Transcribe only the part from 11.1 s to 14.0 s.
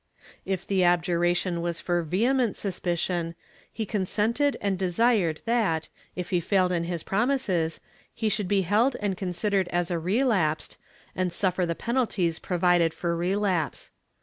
and suffer the penalties provided for relapse.